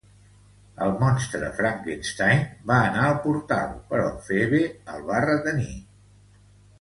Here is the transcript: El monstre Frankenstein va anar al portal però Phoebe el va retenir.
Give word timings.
El 0.85 0.93
monstre 1.01 1.49
Frankenstein 1.57 2.41
va 2.71 2.79
anar 2.87 3.03
al 3.09 3.19
portal 3.27 3.75
però 3.91 4.07
Phoebe 4.31 4.63
el 4.95 5.05
va 5.11 5.21
retenir. 5.31 5.75